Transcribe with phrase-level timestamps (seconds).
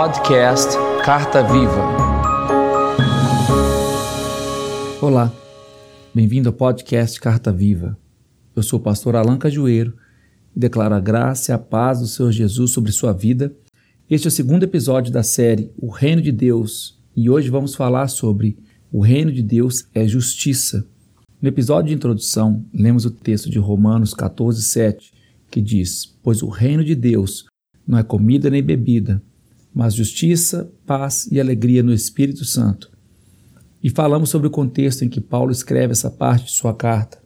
[0.00, 0.70] Podcast
[1.04, 1.84] Carta Viva.
[4.98, 5.30] Olá,
[6.14, 7.98] bem-vindo ao podcast Carta Viva.
[8.56, 9.94] Eu sou o pastor Alan Cajueiro
[10.56, 13.54] e declaro a graça e a paz do Senhor Jesus sobre sua vida.
[14.08, 18.08] Este é o segundo episódio da série O Reino de Deus e hoje vamos falar
[18.08, 18.56] sobre
[18.90, 20.88] o reino de Deus é justiça.
[21.42, 25.12] No episódio de introdução, lemos o texto de Romanos 14, 7,
[25.50, 27.44] que diz: Pois o reino de Deus
[27.86, 29.22] não é comida nem bebida,
[29.74, 32.90] mas justiça, paz e alegria no Espírito Santo.
[33.82, 37.18] E falamos sobre o contexto em que Paulo escreve essa parte de sua carta.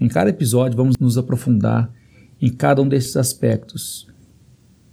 [0.00, 1.92] Em cada episódio, vamos nos aprofundar
[2.40, 4.06] em cada um desses aspectos.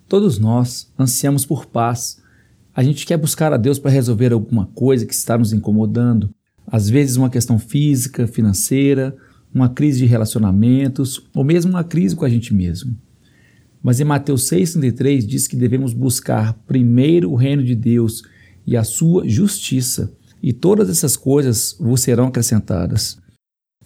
[0.07, 2.21] Todos nós ansiamos por paz.
[2.73, 6.29] A gente quer buscar a Deus para resolver alguma coisa que está nos incomodando.
[6.67, 9.15] Às vezes, uma questão física, financeira,
[9.53, 12.97] uma crise de relacionamentos ou mesmo uma crise com a gente mesmo.
[13.85, 18.23] Mas em Mateus 6,33 diz que devemos buscar primeiro o reino de Deus
[18.65, 23.19] e a sua justiça, e todas essas coisas vos serão acrescentadas.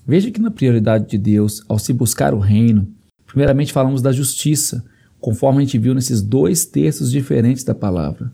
[0.07, 2.87] Veja que na prioridade de Deus, ao se buscar o reino,
[3.27, 4.85] primeiramente falamos da justiça,
[5.19, 8.31] conforme a gente viu nesses dois textos diferentes da palavra.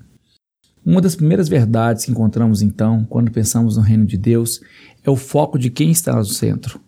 [0.86, 4.62] Uma das primeiras verdades que encontramos então, quando pensamos no reino de Deus,
[5.04, 6.80] é o foco de quem está no centro.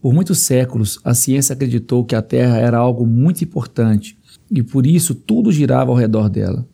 [0.00, 4.18] Por muitos séculos, a ciência acreditou que a Terra era algo muito importante
[4.50, 6.66] e por isso tudo girava ao redor dela.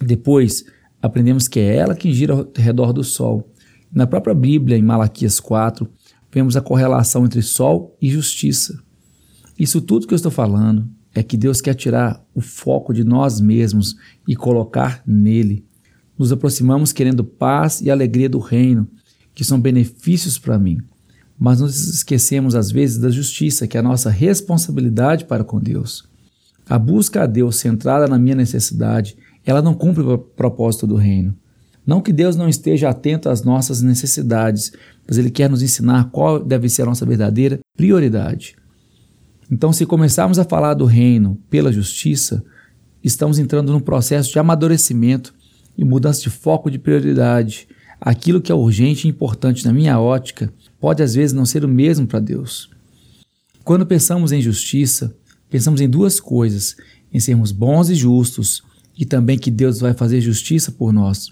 [0.00, 0.64] Depois,
[1.02, 3.50] aprendemos que é ela que gira ao redor do Sol.
[3.92, 5.88] Na própria Bíblia, em Malaquias 4,
[6.32, 8.80] vemos a correlação entre Sol e justiça.
[9.58, 13.40] Isso tudo que eu estou falando é que Deus quer tirar o foco de nós
[13.40, 13.96] mesmos
[14.28, 15.64] e colocar nele.
[16.16, 18.88] Nos aproximamos querendo paz e alegria do reino,
[19.34, 20.78] que são benefícios para mim
[21.40, 26.06] mas nos esquecemos às vezes da justiça, que é a nossa responsabilidade para com Deus.
[26.68, 31.34] A busca a Deus centrada na minha necessidade, ela não cumpre o propósito do reino.
[31.86, 34.70] Não que Deus não esteja atento às nossas necessidades,
[35.08, 38.54] mas Ele quer nos ensinar qual deve ser a nossa verdadeira prioridade.
[39.50, 42.44] Então, se começarmos a falar do reino pela justiça,
[43.02, 45.34] estamos entrando num processo de amadurecimento
[45.76, 47.66] e mudança de foco de prioridade.
[48.00, 51.68] Aquilo que é urgente e importante na minha ótica pode às vezes não ser o
[51.68, 52.70] mesmo para Deus.
[53.62, 55.14] Quando pensamos em justiça,
[55.50, 56.76] pensamos em duas coisas:
[57.12, 58.62] em sermos bons e justos,
[58.98, 61.28] e também que Deus vai fazer justiça por nós.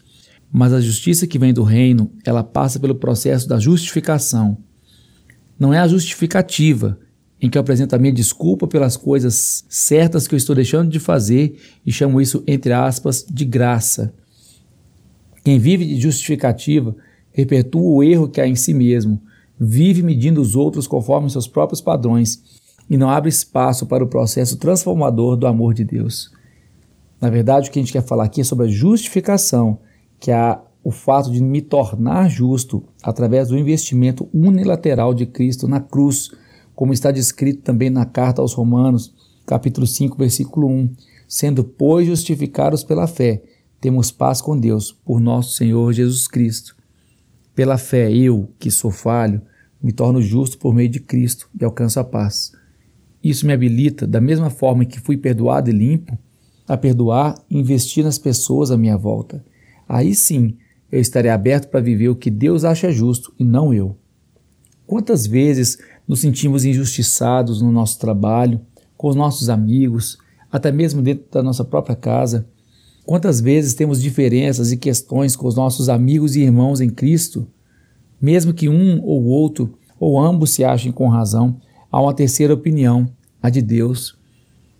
[0.52, 4.58] Mas a justiça que vem do reino, ela passa pelo processo da justificação.
[5.58, 6.98] Não é a justificativa,
[7.40, 10.98] em que eu apresento a minha desculpa pelas coisas certas que eu estou deixando de
[10.98, 14.12] fazer e chamo isso, entre aspas, de graça.
[15.48, 16.94] Quem vive de justificativa
[17.32, 19.18] perpetua o erro que há em si mesmo,
[19.58, 22.42] vive medindo os outros conforme seus próprios padrões
[22.90, 26.30] e não abre espaço para o processo transformador do amor de Deus.
[27.18, 29.78] Na verdade, o que a gente quer falar aqui é sobre a justificação,
[30.20, 35.80] que é o fato de me tornar justo através do investimento unilateral de Cristo na
[35.80, 36.30] cruz,
[36.74, 39.14] como está descrito também na carta aos Romanos,
[39.46, 40.90] capítulo 5, versículo 1.
[41.26, 43.42] Sendo, pois, justificados pela fé,
[43.80, 46.76] temos paz com Deus por nosso Senhor Jesus Cristo.
[47.54, 49.40] Pela fé, eu, que sou falho,
[49.82, 52.52] me torno justo por meio de Cristo e alcanço a paz.
[53.22, 56.18] Isso me habilita, da mesma forma que fui perdoado e limpo,
[56.66, 59.44] a perdoar e investir nas pessoas à minha volta.
[59.88, 60.56] Aí sim
[60.90, 63.96] eu estarei aberto para viver o que Deus acha justo e não eu.
[64.86, 68.60] Quantas vezes nos sentimos injustiçados no nosso trabalho,
[68.96, 70.18] com os nossos amigos,
[70.50, 72.48] até mesmo dentro da nossa própria casa?
[73.08, 77.48] Quantas vezes temos diferenças e questões com os nossos amigos e irmãos em Cristo?
[78.20, 81.58] Mesmo que um ou outro, ou ambos se achem com razão,
[81.90, 83.10] há uma terceira opinião,
[83.42, 84.14] a de Deus.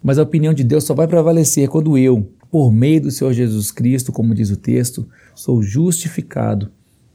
[0.03, 3.71] Mas a opinião de Deus só vai prevalecer quando eu, por meio do Senhor Jesus
[3.71, 6.71] Cristo, como diz o texto, sou justificado.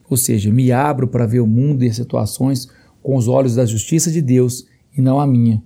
[0.09, 2.67] Ou seja, me abro para ver o mundo e as situações
[3.03, 4.65] com os olhos da justiça de Deus
[4.97, 5.61] e não a minha.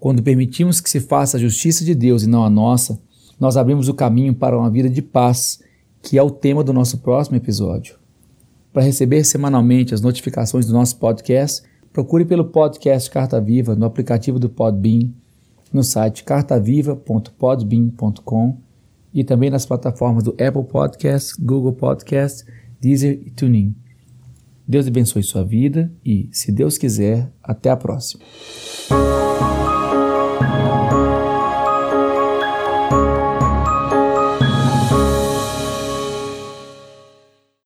[0.00, 3.00] Quando permitimos que se faça a justiça de Deus e não a nossa,
[3.38, 5.60] nós abrimos o caminho para uma vida de paz,
[6.02, 7.96] que é o tema do nosso próximo episódio.
[8.72, 14.38] Para receber semanalmente as notificações do nosso podcast, procure pelo podcast Carta Viva no aplicativo
[14.38, 15.10] do Podbean,
[15.72, 18.56] no site cartaviva.podbean.com
[19.12, 22.44] e também nas plataformas do Apple Podcasts, Google Podcasts,
[22.80, 23.76] Deezer e TuneIn.
[24.66, 28.24] Deus abençoe sua vida e, se Deus quiser, até a próxima.